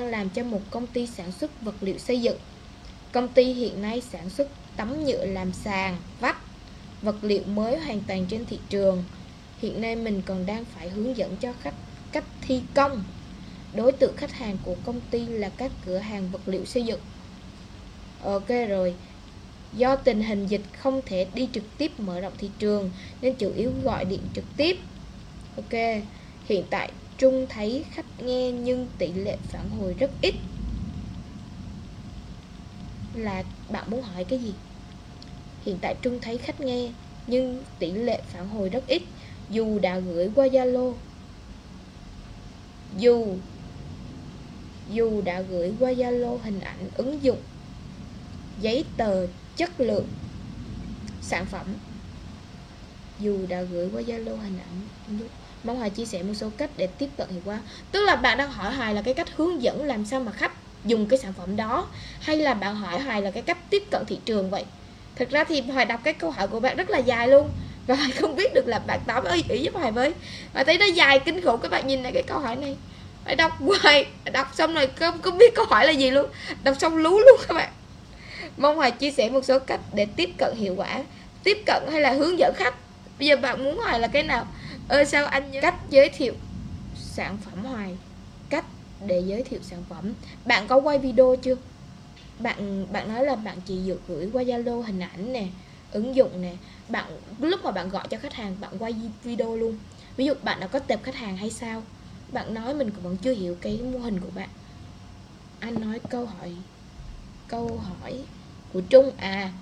[0.00, 2.38] đang làm cho một công ty sản xuất vật liệu xây dựng.
[3.12, 6.36] Công ty hiện nay sản xuất tấm nhựa làm sàn, vách,
[7.02, 9.04] vật liệu mới hoàn toàn trên thị trường.
[9.58, 11.74] Hiện nay mình còn đang phải hướng dẫn cho khách
[12.12, 13.04] cách thi công.
[13.74, 17.00] Đối tượng khách hàng của công ty là các cửa hàng vật liệu xây dựng.
[18.22, 18.94] Ok rồi.
[19.72, 22.90] Do tình hình dịch không thể đi trực tiếp mở rộng thị trường
[23.20, 24.78] nên chủ yếu gọi điện trực tiếp.
[25.56, 26.02] Ok.
[26.48, 30.34] Hiện tại Trung thấy khách nghe nhưng tỷ lệ phản hồi rất ít.
[33.14, 34.54] Là bạn muốn hỏi cái gì?
[35.64, 36.90] Hiện tại Trung thấy khách nghe
[37.26, 39.02] nhưng tỷ lệ phản hồi rất ít,
[39.50, 40.94] dù đã gửi qua Zalo.
[42.98, 43.36] Dù
[44.92, 47.40] dù đã gửi qua Zalo hình ảnh, ứng dụng,
[48.60, 49.26] giấy tờ,
[49.56, 50.06] chất lượng,
[51.22, 51.66] sản phẩm
[53.20, 55.28] dù đã gửi qua Zalo hình ảnh, ứng dụng
[55.66, 57.58] mong Hoài chia sẻ một số cách để tiếp cận hiệu quả.
[57.92, 60.52] Tức là bạn đang hỏi Hoài là cái cách hướng dẫn làm sao mà khách
[60.84, 61.86] dùng cái sản phẩm đó,
[62.20, 64.64] hay là bạn hỏi Hoài là cái cách tiếp cận thị trường vậy?
[65.16, 67.50] Thực ra thì Hoài đọc cái câu hỏi của bạn rất là dài luôn,
[67.86, 70.12] và Hoài không biết được là bạn tóm ơi, ý giúp Hoài với.
[70.52, 72.76] Hoài thấy nó dài kinh khủng, các bạn nhìn lại cái câu hỏi này.
[73.24, 76.26] Phải đọc hoài đọc xong rồi không có biết câu hỏi là gì luôn.
[76.64, 77.70] Đọc xong lú luôn các bạn.
[78.56, 81.02] Mong hoài chia sẻ một số cách để tiếp cận hiệu quả,
[81.44, 82.74] tiếp cận hay là hướng dẫn khách.
[83.18, 84.46] Bây giờ bạn muốn hỏi là cái nào?
[84.88, 86.34] Ơ, sao anh cách giới thiệu
[86.96, 87.96] sản phẩm hoài?
[88.48, 88.64] Cách
[89.06, 90.12] để giới thiệu sản phẩm.
[90.44, 91.56] Bạn có quay video chưa?
[92.38, 95.46] Bạn bạn nói là bạn chỉ dựa gửi qua zalo hình ảnh nè,
[95.92, 96.56] ứng dụng nè.
[96.88, 97.04] Bạn,
[97.40, 99.78] lúc mà bạn gọi cho khách hàng, bạn quay video luôn.
[100.16, 101.82] Ví dụ bạn đã có tệp khách hàng hay sao?
[102.32, 104.48] Bạn nói mình vẫn chưa hiểu cái mô hình của bạn.
[105.60, 106.52] Anh nói câu hỏi
[107.48, 108.18] câu hỏi
[108.72, 109.52] của trung à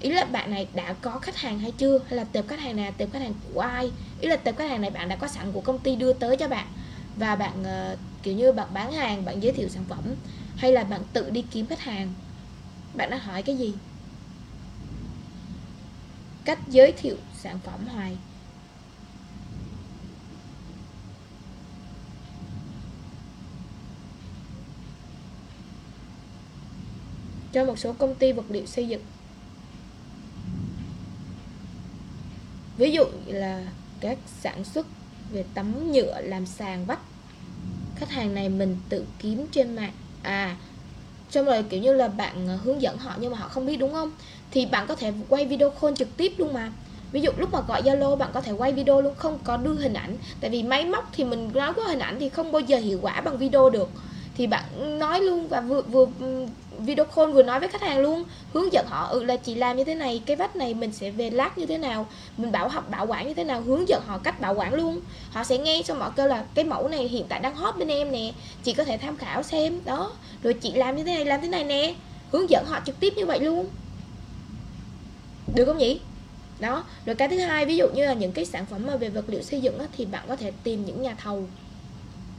[0.00, 1.98] ý là bạn này đã có khách hàng hay chưa?
[1.98, 3.90] Hay là tệp khách hàng nào tệp khách hàng của ai?
[4.24, 6.36] Ý là tệp khách hàng này bạn đã có sẵn của công ty đưa tới
[6.36, 6.66] cho bạn.
[7.16, 10.14] Và bạn uh, kiểu như bạn bán hàng bạn giới thiệu sản phẩm
[10.56, 12.12] hay là bạn tự đi kiếm khách hàng?
[12.94, 13.74] Bạn đã hỏi cái gì?
[16.44, 18.16] Cách giới thiệu sản phẩm hoài.
[27.52, 29.02] Cho một số công ty vật liệu xây dựng.
[32.76, 33.62] Ví dụ là
[34.04, 34.86] các sản xuất
[35.32, 37.00] về tấm nhựa làm sàn vách.
[37.96, 39.92] Khách hàng này mình tự kiếm trên mạng.
[40.22, 40.56] À
[41.30, 43.76] xong rồi kiểu như là bạn à, hướng dẫn họ nhưng mà họ không biết
[43.76, 44.12] đúng không?
[44.50, 46.72] Thì bạn có thể quay video call trực tiếp luôn mà.
[47.12, 49.74] Ví dụ lúc mà gọi zalo, bạn có thể quay video luôn, không có đưa
[49.74, 50.16] hình ảnh.
[50.40, 52.98] Tại vì máy móc thì mình nói có hình ảnh thì không bao giờ hiệu
[53.02, 53.90] quả bằng video được
[54.36, 56.06] thì bạn nói luôn và vừa vừa
[56.78, 59.76] video call vừa nói với khách hàng luôn hướng dẫn họ ừ là chị làm
[59.76, 62.06] như thế này cái vách này mình sẽ về lát như thế nào
[62.36, 65.00] mình bảo học bảo quản như thế nào hướng dẫn họ cách bảo quản luôn.
[65.30, 67.88] Họ sẽ nghe xong họ kêu là cái mẫu này hiện tại đang hot bên
[67.88, 70.12] em nè chị có thể tham khảo xem đó.
[70.42, 71.94] Rồi chị làm như thế này làm thế này nè
[72.32, 73.66] hướng dẫn họ trực tiếp như vậy luôn.
[75.54, 76.00] Được không nhỉ?
[76.60, 76.84] Đó.
[77.06, 79.24] Rồi cái thứ hai ví dụ như là những cái sản phẩm mà về vật
[79.28, 81.44] liệu xây dựng á, thì bạn có thể tìm những nhà thầu.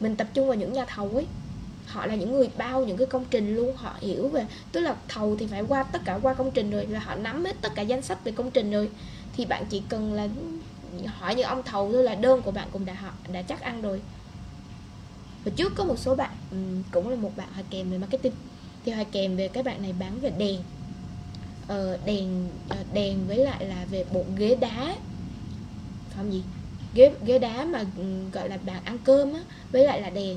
[0.00, 1.26] Mình tập trung vào những nhà thầu ấy
[1.88, 4.96] họ là những người bao những cái công trình luôn họ hiểu về tức là
[5.08, 7.74] thầu thì phải qua tất cả qua công trình rồi là họ nắm hết tất
[7.74, 8.90] cả danh sách về công trình rồi.
[9.36, 10.28] Thì bạn chỉ cần là
[11.06, 13.82] hỏi những ông thầu thôi là đơn của bạn cũng đã họ đã chắc ăn
[13.82, 14.00] rồi.
[15.44, 16.30] Và trước có một số bạn
[16.90, 18.32] cũng là một bạn họ kèm về marketing
[18.84, 20.56] thì họ kèm về các bạn này bán về đèn.
[21.68, 24.94] Ờ, đèn ờ, đèn với lại là về bộ ghế đá.
[26.16, 26.42] Không gì
[26.94, 27.84] ghế ghế đá mà
[28.32, 29.40] gọi là bàn ăn cơm á
[29.72, 30.36] với lại là đèn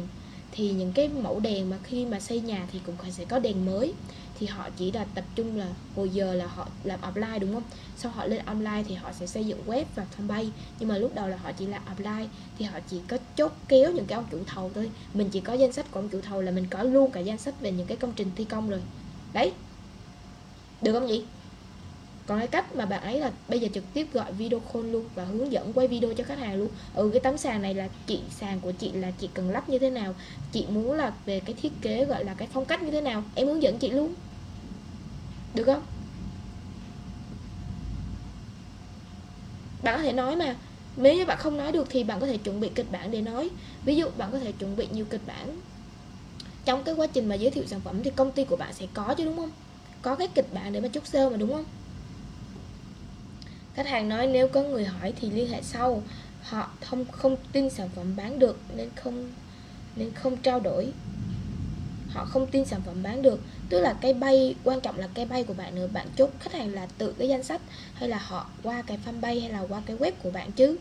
[0.51, 3.65] thì những cái mẫu đèn mà khi mà xây nhà thì cũng sẽ có đèn
[3.65, 3.93] mới.
[4.39, 7.63] Thì họ chỉ là tập trung là hồi giờ là họ làm offline, đúng không?
[7.97, 10.49] Sau họ lên online thì họ sẽ xây dựng web và fanpage.
[10.79, 12.25] Nhưng mà lúc đầu là họ chỉ làm offline,
[12.57, 14.91] thì họ chỉ có chốt kéo những cái ông chủ thầu thôi.
[15.13, 17.37] Mình chỉ có danh sách của ông chủ thầu là mình có luôn cả danh
[17.37, 18.81] sách về những cái công trình thi công rồi.
[19.33, 19.51] Đấy.
[20.81, 21.23] Được không nhỉ?
[22.27, 25.05] Còn cái cách mà bạn ấy là bây giờ trực tiếp gọi video call luôn
[25.15, 26.67] và hướng dẫn quay video cho khách hàng luôn.
[26.95, 29.79] Ừ cái tấm sàn này là chị, sàn của chị là chị cần lắp như
[29.79, 30.15] thế nào?
[30.51, 33.23] Chị muốn là về cái thiết kế gọi là cái phong cách như thế nào?
[33.35, 34.13] Em hướng dẫn chị luôn.
[35.55, 35.81] Được không?
[39.83, 40.55] Bạn có thể nói mà.
[40.97, 43.21] Nếu như bạn không nói được thì bạn có thể chuẩn bị kịch bản để
[43.21, 43.49] nói.
[43.85, 45.59] Ví dụ bạn có thể chuẩn bị nhiều kịch bản.
[46.65, 48.85] Trong cái quá trình mà giới thiệu sản phẩm thì công ty của bạn sẽ
[48.93, 49.51] có chứ, đúng không?
[50.01, 51.65] Có cái kịch bản để mà chốt sale mà, đúng không?
[53.73, 56.03] Khách hàng nói nếu có người hỏi thì liên hệ sau.
[56.41, 59.31] Họ không không tin sản phẩm bán được nên không
[59.95, 60.93] nên không trao đổi.
[62.09, 63.39] Họ không tin sản phẩm bán được.
[63.69, 65.87] Tức là cái bay, quan trọng là cái bay của bạn nữa.
[65.93, 67.61] Bạn chốt khách hàng là tự cái danh sách
[67.93, 70.77] hay là họ qua cái fanpage hay là qua cái web của bạn chứ?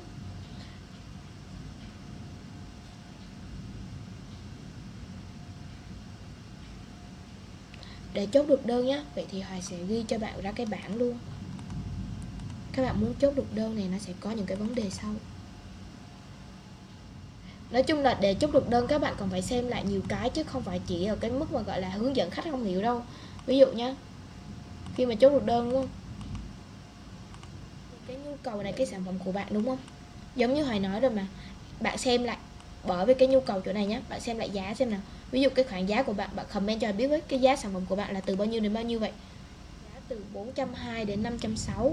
[8.14, 10.96] Để chốt được đơn nhé vậy thì Hoài sẽ ghi cho bạn ra cái bảng
[10.96, 11.18] luôn
[12.80, 15.10] các bạn muốn chốt được đơn này, nó sẽ có những cái vấn đề sau.
[17.70, 20.30] Nói chung là để chốt được đơn, các bạn còn phải xem lại nhiều cái
[20.30, 22.82] chứ không phải chỉ ở cái mức mà, gọi là, hướng dẫn khách không hiểu
[22.82, 23.02] đâu.
[23.46, 23.94] Ví dụ nhé
[24.96, 25.88] khi mà chốt được đơn, đúng không?
[28.06, 29.78] Cái nhu cầu này, cái sản phẩm của bạn, đúng không?
[30.36, 31.26] Giống như hoài nói rồi mà,
[31.80, 32.38] bạn xem lại,
[32.84, 35.00] bởi vì cái nhu cầu chỗ này nhé bạn xem lại giá xem nào.
[35.30, 37.72] Ví dụ cái khoản giá của bạn bạn comment cho biết với cái giá sản
[37.72, 39.12] phẩm của bạn là từ bao nhiêu đến bao nhiêu vậy?
[39.94, 41.92] Giá từ 420 đến 560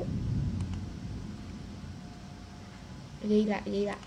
[3.23, 3.97] ghi lại ghi lại.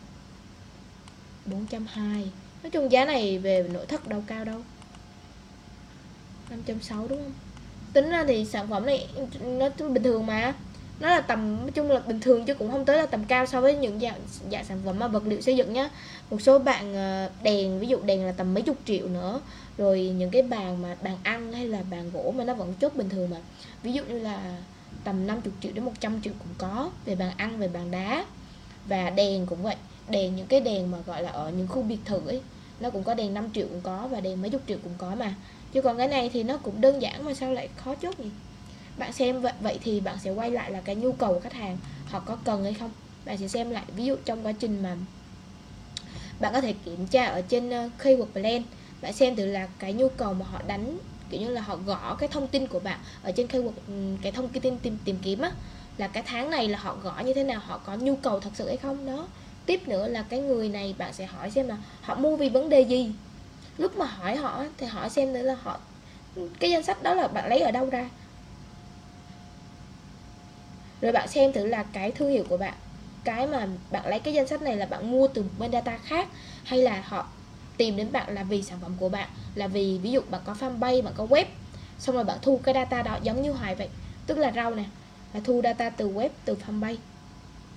[1.46, 2.30] 420
[2.62, 4.60] nói chung giá này về nội thất đâu cao đâu.
[6.50, 7.32] 560 đúng không?
[7.92, 9.08] Tính ra thì sản phẩm này,
[9.40, 10.54] nó bình thường mà.
[11.00, 13.46] Nó là tầm, nói chung là bình thường chứ cũng không tới là tầm cao
[13.46, 14.20] so với những dạng
[14.50, 15.90] dạng sản phẩm mà vật liệu xây dựng nhá.
[16.30, 19.40] Một số bạn ờ, đèn, ví dụ đèn là tầm mấy chục triệu nữa.
[19.78, 22.96] Rồi những cái bàn mà bàn ăn hay là bàn gỗ mà nó vẫn chốt
[22.96, 23.36] bình thường mà.
[23.82, 24.58] Ví dụ như là
[25.04, 28.24] tầm 50 triệu đến 100 triệu cũng có về bàn ăn, về bàn đá
[28.88, 29.76] và đèn cũng vậy.
[30.08, 32.40] Đèn, những cái đèn mà gọi là ở những khu biệt thự ấy,
[32.80, 35.14] nó cũng có đèn 5 triệu cũng có và đèn mấy chục triệu cũng có
[35.14, 35.34] mà.
[35.72, 38.30] Chứ còn cái này thì nó cũng đơn giản mà sao lại khó chốt gì
[39.00, 41.52] bạn xem vậy vậy thì bạn sẽ quay lại là cái nhu cầu của khách
[41.52, 42.90] hàng, họ có cần hay không?
[43.24, 44.96] Bạn sẽ xem lại, ví dụ trong quá trình mà
[46.40, 48.62] bạn có thể kiểm tra ở trên ờ, keyword plan,
[49.02, 50.98] bạn xem thử là cái nhu cầu mà họ đánh,
[51.30, 53.72] kiểu như là họ gõ cái thông tin của bạn ở trên keyword
[54.22, 55.50] cái thông tin tìm tìm kiếm á
[56.00, 58.50] là cái tháng này là họ gõ như thế nào, họ có nhu cầu thật
[58.54, 59.06] sự hay không?
[59.06, 59.28] Đó.
[59.66, 62.68] Tiếp nữa là cái người này bạn sẽ hỏi xem là họ mua vì vấn
[62.68, 63.14] đề gì?
[63.76, 65.80] Lúc mà hỏi họ thì hỏi xem nữa là họ,
[66.60, 68.10] cái danh sách đó là bạn lấy ở đâu ra?
[71.00, 72.74] Rồi bạn xem thử là cái thương hiệu của bạn,
[73.24, 76.28] cái mà bạn lấy cái danh sách này là bạn mua từ bên data khác,
[76.64, 77.36] hay là họ
[77.76, 80.52] tìm đến bạn là vì sản phẩm của bạn, là vì ví dụ bạn có
[80.52, 81.44] fanpage, bạn có web,
[81.98, 83.88] xong rồi bạn thu cái data đó giống như hoài vậy.
[84.26, 84.84] Tức là rau nè
[85.34, 86.96] là thu data từ web, từ fanpage.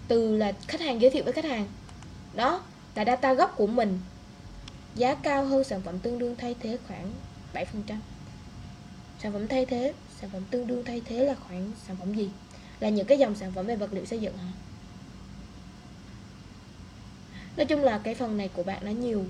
[0.08, 1.66] Từ là khách hàng giới thiệu với khách hàng.
[2.34, 2.64] Đó
[2.96, 4.00] là data gốc của mình.
[4.96, 7.12] Giá cao hơn sản phẩm tương đương thay thế khoảng
[7.54, 7.66] 7%
[9.24, 12.30] sản phẩm thay thế, sản phẩm tương đương thay thế là khoảng sản phẩm gì?
[12.80, 14.52] Là những cái dòng sản phẩm về vật liệu xây dựng hả?
[17.58, 19.26] Nói chung là cái phần này của bạn nó nhiều.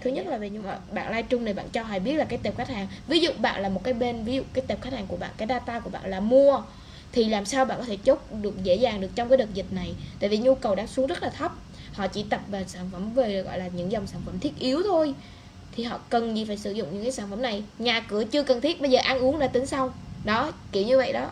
[0.00, 2.38] Thứ nhất là về nhưng mà bạn chung này, bạn cho hãy biết là cái
[2.42, 2.88] tệp khách hàng.
[3.06, 5.30] Ví dụ bạn là một cái bên, ví dụ cái tệp khách hàng của bạn,
[5.36, 6.62] cái data của bạn là mua
[7.16, 9.72] thì làm sao bạn có thể chốt được, dễ dàng được trong cái đợt dịch
[9.72, 9.94] này?
[10.20, 11.52] Tại vì nhu cầu đã xuống rất là thấp.
[11.92, 14.82] Họ chỉ tập vào sản phẩm về, gọi là, những dòng sản phẩm thiết yếu
[14.82, 15.14] thôi.
[15.72, 17.62] Thì họ cần gì phải sử dụng những cái sản phẩm này?
[17.78, 19.92] Nhà cửa chưa cần thiết, bây giờ ăn uống đã tính xong.
[20.24, 21.30] Đó, kiểu như vậy đó.